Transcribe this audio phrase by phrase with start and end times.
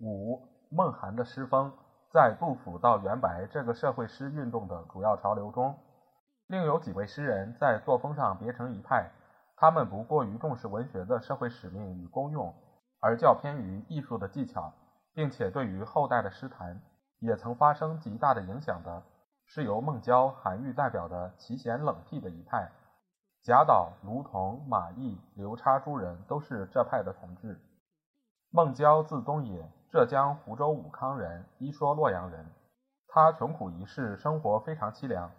[0.00, 1.72] 五、孟涵的诗风，
[2.12, 5.76] 在杜甫到元白这个社会诗运动的主要潮流中，
[6.46, 9.10] 另有几位诗人在作风上别成一派。
[9.56, 12.54] 他们不过于重视文学的社会使命与功用，
[13.00, 14.72] 而较偏于艺术的技巧，
[15.14, 16.80] 并且对于后代的诗坛
[17.18, 19.02] 也曾发生极大的影响的，
[19.46, 22.70] 是由孟郊、韩愈代表的奇贤冷僻的一派。
[23.42, 27.60] 贾岛、卢仝、马邑、刘叉诸人都是这派的同志。
[28.50, 32.44] 孟郊字东野，浙江湖州武康人，一说洛阳人。
[33.08, 35.30] 他穷苦一世，生活非常凄凉，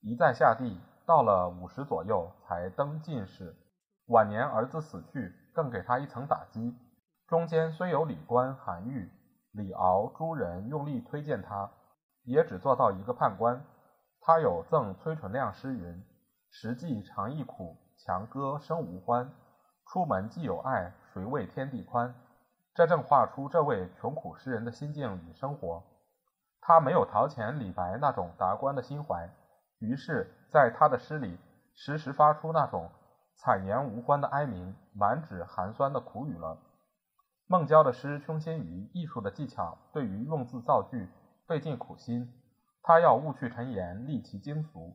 [0.00, 3.54] 一再下地，到了五十左右才登进士。
[4.06, 6.74] 晚年儿子死去，更给他一层打击。
[7.26, 9.10] 中间虽有李官、韩愈、
[9.52, 11.70] 李敖诸人用力推荐他，
[12.24, 13.62] 也只做到一个判官。
[14.22, 16.02] 他有赠崔纯亮诗云。
[16.50, 19.30] 实际常忆苦，强歌声无欢。
[19.86, 22.14] 出门既有爱，谁为天地宽？
[22.78, 25.82] 这正画出这位穷苦诗人的心境与生活。
[26.60, 29.28] 他没有陶潜、李白那种达观的心怀，
[29.80, 31.40] 于是，在他的诗里，
[31.74, 32.88] 时时发出那种
[33.34, 36.56] 惨言无欢的哀鸣，满纸寒酸的苦语了。
[37.48, 41.08] 孟郊的诗倾心于艺术的技巧，对于用字造句
[41.48, 42.32] 费尽苦心。
[42.84, 44.94] 他要务去陈言，立其精俗。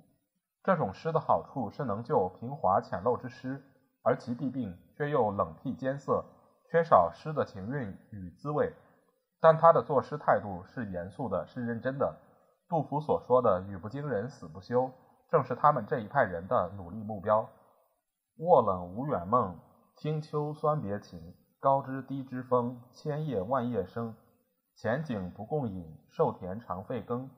[0.63, 3.61] 这种诗的好处是能就平滑浅陋之诗，
[4.03, 6.23] 而其弊病却又冷僻艰涩，
[6.73, 8.73] 缺少诗的情韵与滋味。
[9.39, 12.17] 但他的作诗态度是严肃的，是认真的。
[12.67, 14.91] 杜甫所说的“语不惊人死不休”，
[15.29, 17.47] 正是他们这一派人的努力目标。
[18.37, 19.59] 卧冷无远梦，
[19.97, 21.35] 听秋酸别情。
[21.59, 24.15] 高枝低枝风，千叶万叶声。
[24.75, 27.29] 前景不共饮，瘦田常废耕。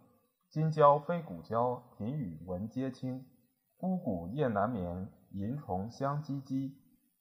[0.49, 3.25] 今郊非古郊，频雨闻皆清。
[3.75, 6.71] 孤谷夜难眠，萤虫相唧唧。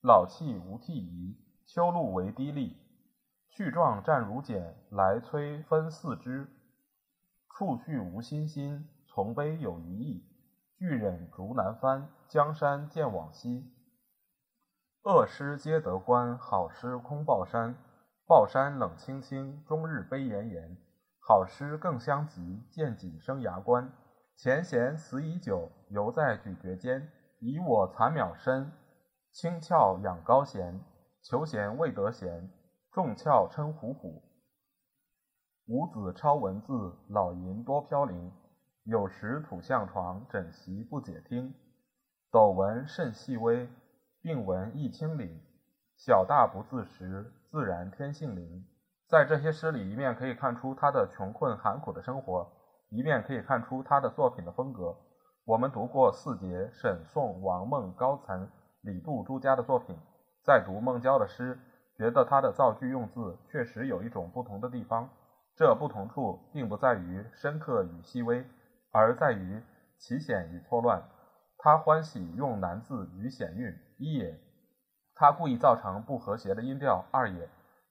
[0.01, 1.37] 老气无涕遗，
[1.67, 2.77] 秋露为滴沥。
[3.51, 6.49] 去状战如茧，来催分四枝。
[7.49, 10.25] 处去无心心，从悲有余意。
[10.77, 13.73] 巨忍逐难翻，江山见往昔。
[15.05, 17.77] 恶诗皆得官，好诗空抱山。
[18.27, 20.77] 抱山冷清清，终日悲炎炎。
[21.21, 23.93] 好诗更相及，见己生涯关。
[24.37, 27.09] 前贤死已久，犹在咀嚼间。
[27.39, 28.73] 以我残渺身，
[29.31, 30.81] 轻翘仰高弦。
[31.25, 32.51] 求贤未得贤，
[32.93, 34.23] 重翘称虎虎。
[35.67, 36.69] 五子抄文字，
[37.09, 38.31] 老吟多飘零。
[38.85, 41.55] 有时土象床，枕席不解听。
[42.31, 43.67] 斗闻甚细微，
[44.21, 45.41] 病闻亦轻灵。
[45.97, 48.67] 小大不自识，自然天性灵。
[49.09, 52.53] 在这些诗里，一面可以看出他的穷困寒苦的生活，
[52.91, 54.95] 一面可以看出他的作品的风格。
[55.47, 58.47] 我们读过四杰、沈宋、王孟、高岑、
[58.83, 59.97] 李杜朱家的作品，
[60.45, 61.59] 在读孟郊的诗，
[61.97, 65.09] 觉得他的造句用字确实有一种不同的地方。
[65.57, 68.45] 这不同处并不在于深刻与细微，
[68.93, 69.63] 而在于
[69.97, 71.03] 奇险与错乱。
[71.57, 74.35] 他欢喜用难字与险韵，一也；
[75.15, 77.49] 他故意造成不和谐的音调，二也。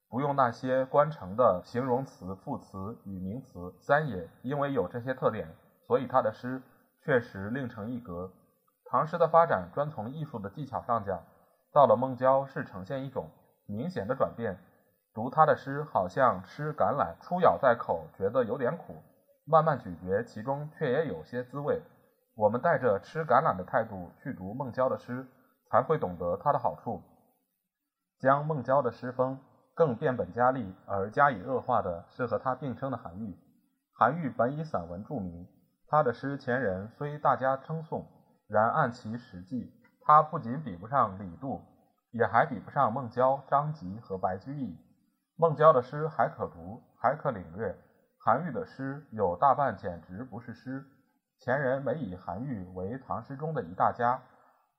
[0.07, 3.73] 不用那些官城的形容词、副词与名词。
[3.79, 5.47] 三也，因为有这些特点，
[5.87, 6.61] 所以他的诗
[7.03, 8.31] 确实另成一格。
[8.85, 11.23] 唐诗的发展专从艺术的技巧上讲，
[11.73, 13.29] 到了孟郊是呈现一种
[13.65, 14.57] 明显的转变。
[15.13, 18.95] 读他的诗，好像吃橄榄，初咬在口觉得有点苦，
[19.45, 21.81] 慢慢咀嚼其中却也有些滋味。
[22.35, 25.27] 我们带着吃橄榄的态度去读孟郊的诗，
[25.69, 27.01] 才会懂得他的好处。
[28.19, 29.39] 将孟郊的诗风。
[29.75, 33.35] 更变本加厉而加以恶化的是和他并称的韩愈。
[33.91, 35.47] 韩愈本以散文著名，
[35.87, 38.05] 他的诗前人虽大家称颂，
[38.47, 41.59] 然按其实际，他不仅比不上李杜，
[42.13, 44.77] 也还比不上孟郊、张籍和白居易。
[45.35, 47.75] 孟郊的诗还可读，还可领略，
[48.19, 50.85] 韩愈的诗有大半简直不是诗。
[51.39, 54.21] 前人没以韩愈为唐诗中的一大家。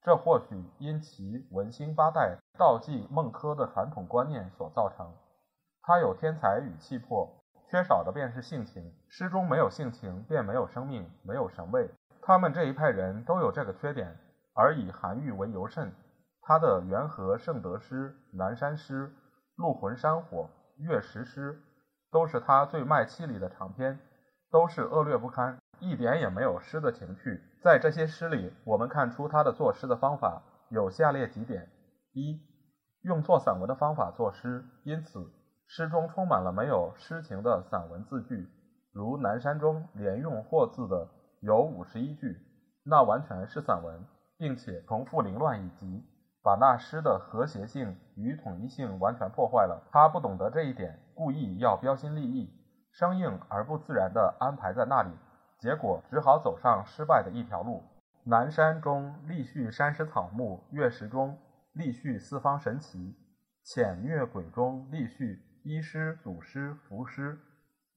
[0.00, 5.12] 这或许因其文兴八代、道济孟轲的传统观念所造成。
[5.82, 7.28] 他有天才与气魄，
[7.68, 8.94] 缺少的便是性情。
[9.08, 11.90] 诗中没有性情，便没有生命，没有神味。
[12.22, 14.16] 他们这一派人都有这个缺点，
[14.54, 15.92] 而以韩愈为尤甚。
[16.46, 19.08] 他的《元和圣德诗》《南山诗》
[19.56, 20.50] 《鹿魂山火》
[20.82, 21.54] 《月食诗》
[22.12, 23.98] 都是他最卖气力的长篇，
[24.50, 27.40] 都是恶劣不堪，一点也没有诗的情趣。
[27.62, 31.66] 在这些诗里，我们看出他的作诗的方法有下列几点：
[32.12, 32.38] 一、
[33.00, 35.32] 用作散文的方法作诗，因此
[35.66, 38.46] 诗中充满了没有诗情的散文字句，
[38.92, 41.08] 如《南山》中连用“或”字的
[41.40, 42.36] 有五十一句，
[42.84, 44.04] 那完全是散文，
[44.36, 46.04] 并且重复凌乱以及
[46.44, 49.82] 把那诗的和谐性与统一性完全破坏了。
[49.90, 52.52] 他不懂得这一点，故意要标新立异，
[52.92, 55.08] 生硬而不自然地安排在那里，
[55.58, 57.82] 结果只好走上失败的一条路。
[58.30, 61.36] 《南山》中立叙山石草木，月食中。
[61.72, 63.16] 立序四方神奇，
[63.64, 67.36] 浅略鬼中立序一诗、组诗、赋诗，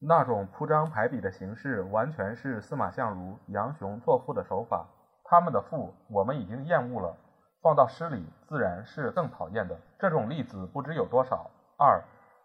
[0.00, 4.84] 那种铺张排比的形式，完全是司马相如、杨雄作赋的手法。
[5.22, 7.16] 他们的赋我们已经厌恶了，
[7.60, 9.76] 放到诗里自然是更讨厌的。
[9.98, 11.50] 这种例子不知有多少。
[11.76, 12.02] 二，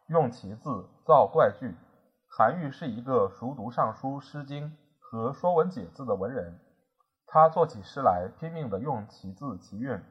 [0.08, 1.76] 用奇字造怪句。
[2.36, 4.66] 韩愈是一个熟读《尚书》《诗经》
[5.00, 6.60] 和《说文解字》的文人，
[7.28, 10.02] 他做起诗来拼命地用奇字奇韵。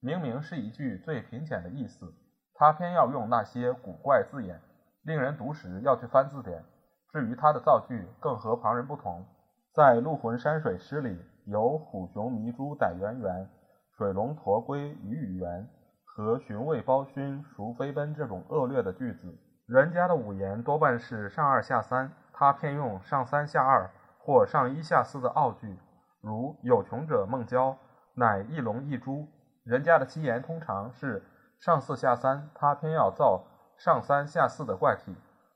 [0.00, 2.12] 明明是一句最平浅的意思，
[2.54, 4.60] 他偏要用那些古怪字眼，
[5.02, 6.64] 令人读时要去翻字典。
[7.12, 9.24] 至于他的造句，更和旁人不同。
[9.72, 13.48] 在《鹿魂山水诗》里有“虎熊迷珠逮圆圆，
[13.96, 15.68] 水龙驼龟鱼与猿”
[16.04, 19.38] 和“寻味包熏孰飞奔”这种恶劣的句子。
[19.66, 23.88] 人家的五言多半是上二下三，他偏用上三下二
[24.18, 25.78] 或上一下四的傲句，
[26.20, 27.76] 如“有穷者孟郊，
[28.14, 29.28] 乃一龙一珠”。
[29.62, 31.22] 人家的七言通常是
[31.60, 33.44] 上四下三，他偏要造
[33.78, 35.14] 上三下四的怪体，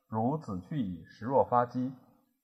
[0.08, 1.92] 如“子去矣，时若发机”。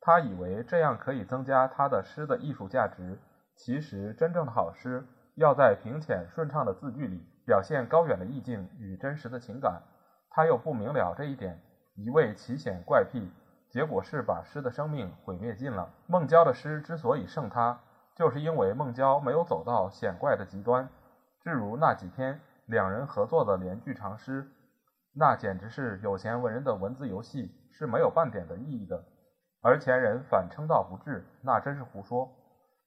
[0.02, 3.17] 他以为这样可以增加他的诗的艺术价值。
[3.56, 9.83] 其实，真正的好诗要在平浅顺畅的字句里表现高远的意境与真实的情感。
[10.31, 11.61] 他又不明了这一点，
[11.95, 13.31] 一味奇险怪僻，
[13.71, 15.93] 结果是把诗的生命毁灭尽了。
[16.07, 17.81] 孟郊的诗之所以胜他，
[18.17, 20.89] 就是因为孟郊没有走到险怪的极端。
[21.43, 24.51] 至如那几篇两人合作的连句长诗，
[25.15, 29.05] 那简直是有钱文人的文字游戏，是没有半点的意义的。
[29.63, 32.29] 而前人反称道不至，那真是胡说。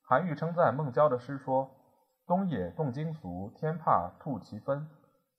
[0.04, 1.70] 韩愈称赞孟郊的诗说
[2.28, 4.88] ：“东野动经俗，天怕吐其分。”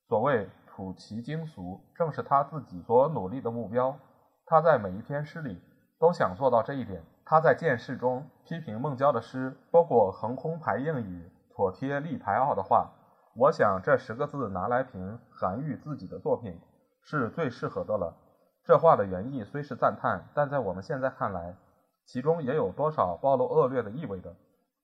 [0.08, 3.94] 所谓吐其经俗，正是他自己所努力的目标。
[4.46, 5.60] 他在每一篇诗里
[6.00, 7.04] 都想做到这一点。
[7.26, 12.90] 他在《见识》中批评孟郊的诗，包括横空排硬语、妥帖立排傲的话。
[13.36, 16.58] 我想这十个字拿来评韩愈自己的作品
[17.02, 18.16] 是最适合的了。
[18.64, 21.54] 这话的原意虽是赞叹，但在我们现在看来，
[22.06, 24.34] 其中也有多少暴露恶劣的意味的。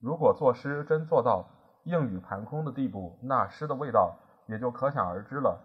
[0.01, 1.49] 如果作诗真做到
[1.85, 4.17] 硬语盘空的地步，那诗的味道
[4.47, 5.61] 也就可想而知了。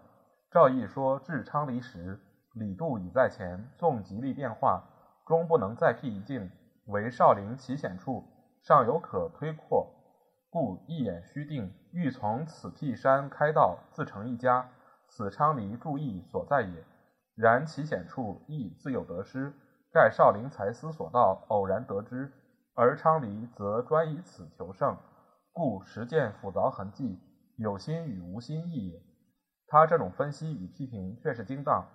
[0.50, 2.20] 赵翼说：“至昌黎时，
[2.54, 4.82] 李杜已在前，纵极力变化，
[5.26, 6.50] 终不能再辟一境，
[6.86, 8.24] 唯少陵奇险处，
[8.62, 9.94] 尚有可推扩。”
[10.50, 14.68] 故一眼须定，欲从此辟山开道，自成一家，
[15.06, 16.84] 此昌黎注意所在也。
[17.36, 19.52] 然奇险处亦自有得失，
[19.92, 22.28] 盖少陵才思所到，偶然得之；
[22.74, 24.96] 而昌黎则专以此求胜，
[25.52, 27.18] 故实践复凿痕迹，
[27.56, 29.02] 有心与无心异也。
[29.66, 31.86] 他这种分析与批评却是精当。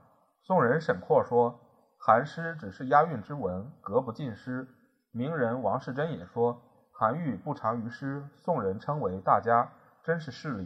[0.42, 1.60] 宋人沈括说
[2.00, 4.68] ：“韩诗只是押韵之文，格不进诗。”
[5.12, 6.62] 名人王士祯也说。
[6.98, 9.70] 韩愈不长于诗，宋人称为大家，
[10.02, 10.66] 真是势理。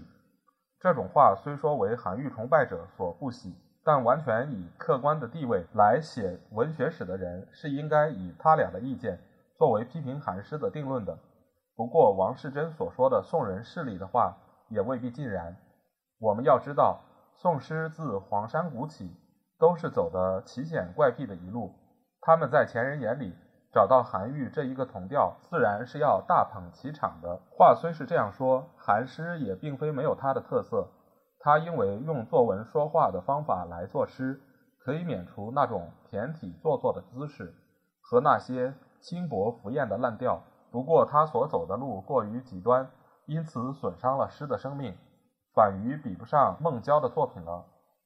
[0.79, 9.19] 这种话虽说为韩愈崇拜者所不喜，但完全以客观的地位来写文学史的人，是应该以他俩的意见
[9.57, 11.17] 作为批评韩诗的定论的。
[11.79, 14.35] 不过王士祯所说的宋人势力的话，
[14.67, 15.55] 也未必尽然。
[16.19, 16.99] 我们要知道，
[17.35, 19.15] 宋诗自黄山谷起，
[19.57, 21.73] 都是走的奇险怪僻的一路，
[22.19, 23.33] 他们在前人眼里。
[23.71, 27.39] 找到韩愈这一个同调，自然是要大捧其场的。
[27.49, 30.85] 话虽是这样说，韩诗也并非没有它的特色。
[31.39, 34.41] 他因为用作文说话的方法来作诗，
[34.79, 37.53] 可以免除那种骈体做作的姿势
[38.01, 40.41] 和那些轻薄浮艳的烂调。
[40.71, 42.89] 不过他所走的路过于极端，
[43.25, 44.95] 因此损伤了诗的生命，
[45.53, 47.65] 反于比不上孟郊的作品了。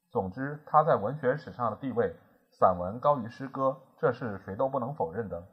[0.09, 2.15] 总之，他在文学史上的地位，
[2.51, 5.43] 散文高于诗歌，这是谁都不能否认的。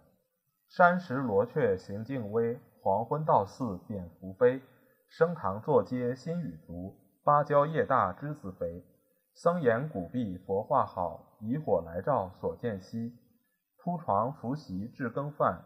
[0.69, 4.62] 山石罗雀行径微，黄昏到寺蝙蝠飞。
[5.09, 8.85] 升堂坐阶新雨足，芭蕉叶大枝子肥。
[9.35, 13.12] 僧言古壁佛画好，以火来照所见稀。
[13.79, 15.64] 铺床拂席置羹饭，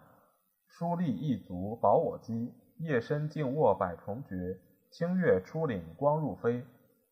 [0.67, 2.53] 书立一足保我机。
[2.79, 4.59] 夜深静卧百虫绝，
[4.91, 6.67] 清月出岭光入飞。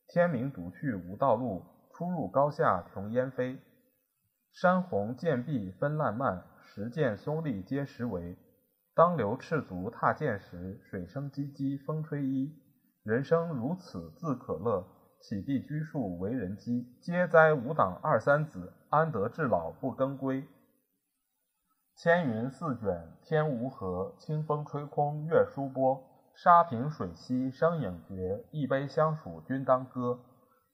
[0.08, 3.58] 天明独去无道路，出入高下穷烟飞。
[4.52, 8.36] 山红涧碧分烂漫，石涧松立皆实为。
[8.94, 12.52] 当流赤足踏涧时，水声唧唧风吹衣。
[13.04, 14.84] 人生如此自可乐，
[15.20, 16.86] 岂必拘束为人机？
[17.00, 20.44] 嗟哉吾党二三子，安得至老不更归？
[21.94, 26.02] 千云似卷天无合，清风吹空月疏波。
[26.34, 30.18] 沙平水稀声影绝，一杯相属君当歌。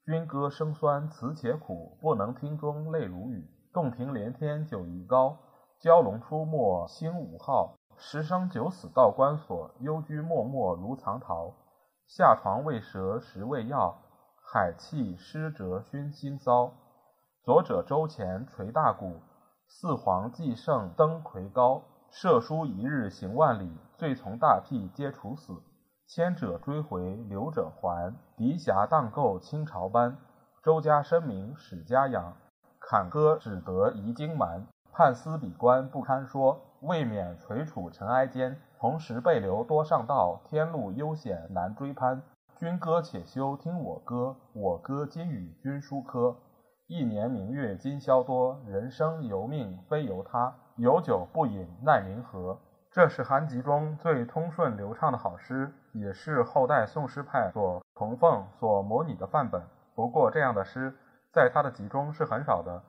[0.05, 3.45] 君歌声酸词且苦，不能听中泪如雨。
[3.73, 5.37] 洞庭连天酒亦高，
[5.81, 7.75] 蛟龙出没星五号。
[7.97, 11.53] 十生九死道关锁，幽居默默如藏桃。
[12.07, 14.01] 下床未蛇食未药，
[14.41, 16.71] 海气湿折熏心骚。
[17.43, 19.19] 左者周前捶大鼓，
[19.71, 21.83] 四皇既盛登魁高。
[22.09, 25.61] 射书一日行万里，罪从大辟皆处死。
[26.07, 28.15] 迁者追回，留者还。
[28.35, 30.17] 狄侠荡构倾朝班，
[30.63, 32.33] 周家声名史家扬。
[32.79, 36.59] 坎坷只得遗荆蛮，判司比官不堪说。
[36.81, 40.41] 未免垂楚尘埃间，同时被流多上道。
[40.45, 42.23] 天路悠险难追攀。
[42.57, 46.35] 君歌且休听我歌，我歌今与君书科。
[46.91, 50.51] 一年明月今宵多，人生由命非由他。
[50.75, 52.59] 有酒不饮奈明何？
[52.89, 59.61] 这是韩集中最通顺流畅的好诗，也是后代宋诗派所崇奉、所模拟的范本。
[59.93, 60.91] 不过，这样的诗
[61.31, 62.81] 在他的集中是很少的。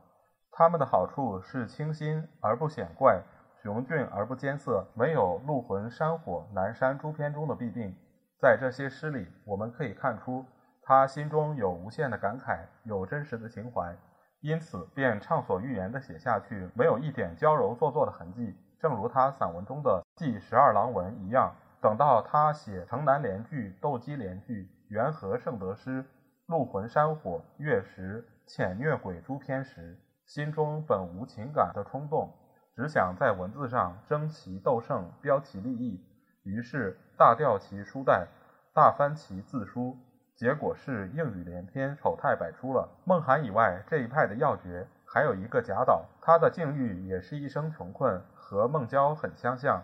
[0.50, 3.20] 他们的好处是清新而不显怪。
[3.62, 7.94] 雄峻而不艰涩，没有“鹿魂山火南山诸篇”中的弊病。
[8.40, 10.42] 在这些诗里，我们可以看出
[10.90, 13.96] 他心中有无限的感慨，有真实的情怀，
[14.40, 18.56] 因此便畅所欲言地写下去，没有一点娇柔做作的痕迹。
[18.80, 21.54] 正如他散文中的《记十二郎文》一样。
[21.80, 26.02] 等到他写《城南联句》《斗鸡联句》《元和圣德诗》
[26.46, 32.34] 《鹿魂山火月食遣虐鬼诸篇》时，心中本无情感的冲动。
[32.74, 36.04] 只想在文字上争奇斗胜，标奇立异，
[36.42, 38.26] 于是大调其书带，
[38.74, 39.96] 大翻其字书，
[40.40, 42.88] 结果是应语连篇，丑态百出了。
[43.04, 49.82] 孟涵以外，这一派的要诀还有一个贾岛，他的境遇也是一生穷困，和孟郊很相像。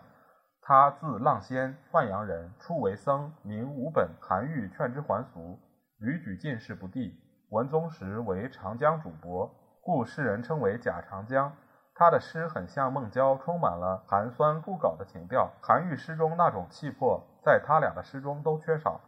[0.63, 4.09] 他字浪仙，范阳人，初为僧，名无本。
[4.19, 5.59] 韩愈劝之还俗，
[5.99, 7.21] 屡举进士不第。
[7.51, 9.51] 文宗时为长江主簿，
[9.83, 11.53] 故世人称为贾长江。
[11.95, 15.51] 他的诗很像孟郊，充满了寒酸孤槁的情调。
[15.61, 18.99] 韩愈诗中那种气魄，在他俩的诗中都缺少。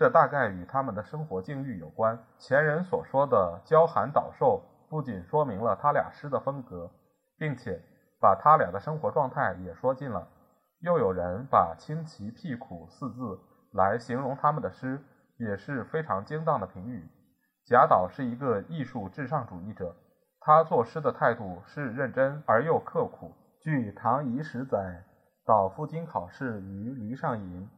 [0.00, 2.18] 这大概与他们的生活境遇有关。
[2.38, 6.90] 前人所说的“娇寒岛瘦”，不仅说明了他俩诗的风格，
[7.36, 7.78] 并且
[8.18, 10.26] 把他俩的生活状态也说尽了。
[10.78, 13.38] 又有人把“清奇僻苦”四字
[13.74, 15.04] 来形容他们的诗，
[15.36, 17.06] 也是非常精当的评语。
[17.66, 19.94] 贾岛是一个艺术至上主义者。
[20.40, 23.34] 他作诗的态度是认真而又刻苦。
[23.60, 25.04] 据唐遗时载，
[25.44, 27.68] 岛赴京考试于驴上吟，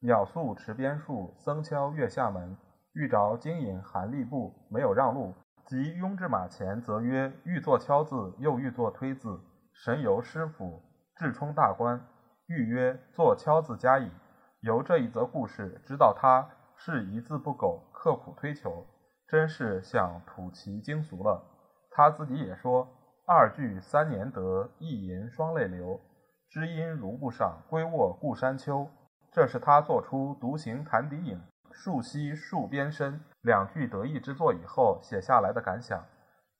[0.00, 2.56] 鸟宿池边树，僧敲月下门。
[2.92, 5.34] 欲着京引韩吏部，没有让路，
[5.66, 9.40] 即拥至马前，则曰：“欲作敲字，又欲作推字。”
[9.74, 10.82] 神游师府，
[11.16, 12.00] 至冲大官，
[12.46, 14.08] 欲曰：“作敲字加矣。”
[14.62, 18.86] 由这一则故事，知道他是一字不苟，刻苦推求，
[19.26, 21.42] 真是想吐其精俗了。
[21.90, 22.88] 他自己也说
[23.26, 26.00] ：“二句三年得，一吟双泪流。
[26.48, 28.88] 知音如不赏，归卧故山秋。”
[29.38, 31.40] 这是他做出“独行潭底影，
[31.70, 36.04] 树溪戍边深”两句得意之作以后写下来的感想。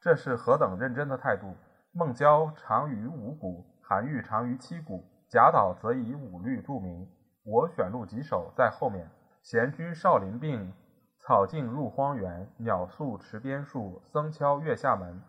[0.00, 1.56] 这是何等认真的态度！
[1.90, 7.04] 孟郊长于五古，韩愈长于七古，贾岛则以五律著名。
[7.44, 9.10] 我选录几首在后面
[9.42, 10.72] ：“闲居少林病。”
[11.18, 15.20] 草径入荒原，鸟宿池边树，僧敲月下门。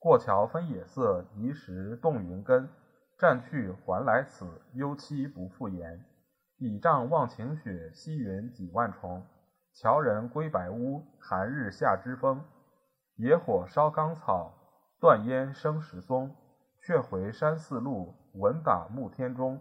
[0.00, 2.68] 过桥分野色，移石动云根。
[3.16, 6.04] 暂去还来此，幽期不复言。
[6.58, 9.24] 倚杖望晴雪，溪云几万重。
[9.72, 12.44] 樵人归白屋，寒日下之风。
[13.14, 14.52] 野火烧冈草，
[15.00, 16.34] 断烟生石松。
[16.80, 19.60] 却回山寺路，闻打暮天钟。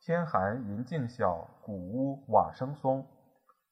[0.00, 3.06] 天寒银镜晓，古屋瓦生松。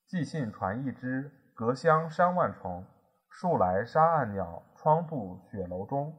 [0.05, 1.31] 寄信传一枝。
[1.55, 2.85] 隔乡山万重，
[3.29, 6.15] 树来沙岸鸟，窗度雪楼中。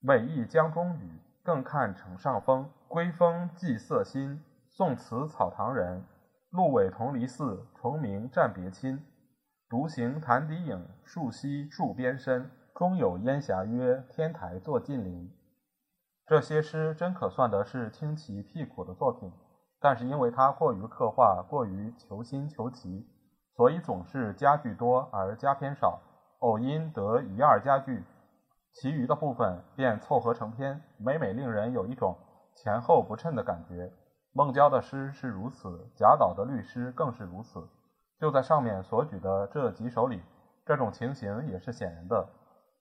[0.00, 2.70] 每忆江中雨，更看城上风。
[2.88, 4.42] 归风寄色新，
[4.76, 6.04] 宋词草堂人。
[6.50, 9.00] 鹿尾同离寺，重名暂别亲。
[9.70, 12.50] 独行潭底影，树溪戍边深。
[12.74, 15.30] 中有烟霞约，天台作近邻。
[16.26, 19.30] 这些诗真可算得是清奇僻苦的作品，
[19.78, 23.06] 但是因为它过于刻画，过于求新求奇。
[23.54, 26.00] 所以总是佳句多而佳篇少，
[26.40, 28.02] 偶因得一二佳句，
[28.72, 32.18] 其余的部分便凑合成篇，每每令人有一种
[32.56, 33.92] 前后不称的感觉。
[34.36, 37.64] 孟郊的诗是如此，贾岛的律诗更是如此。
[38.18, 40.20] 就在上面所举的这几首里，
[40.66, 42.26] 这种情形也是显然的。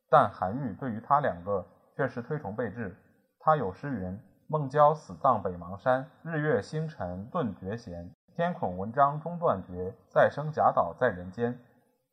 [0.10, 1.64] 但韩愈对于他两个
[1.96, 2.98] 却是推崇备至。
[3.40, 4.20] 他有诗云
[4.50, 8.10] ：“孟郊死葬北邙山，日月星辰顿绝弦。
[8.36, 11.60] 天孔文章中断绝，再生贾岛在人间。”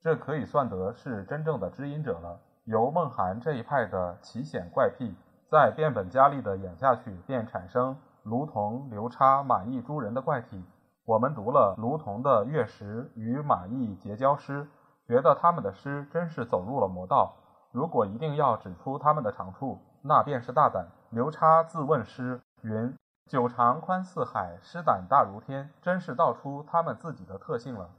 [0.05, 2.39] 这可以算得是真正的知音者了。
[2.65, 5.15] 由孟涵这一派的奇险怪癖，
[5.51, 10.65] 在变本加厉地演下去，便产生卢仝、刘叉、马邑诸人的怪体。
[11.05, 14.69] 我们读了卢仝的月食与马邑结交诗，
[15.07, 17.35] 觉得他们的诗真是走入了魔道。
[17.73, 20.87] 如果一定要指出他们的长处，那便是大胆。
[21.11, 22.95] 刘叉自问诗云
[23.27, 27.91] ：“酒长宽似海，诗胆大如天。”真是道出他们自己的特性了。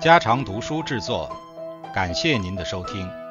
[0.00, 1.28] 家常读书制作，
[1.92, 3.25] 感谢您的收听。